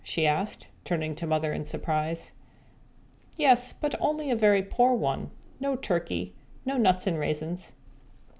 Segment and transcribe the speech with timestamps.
[0.03, 2.31] she asked, turning to Mother in surprise.
[3.37, 6.33] "Yes, but only a very poor one; no turkey,
[6.65, 7.73] no nuts and raisins."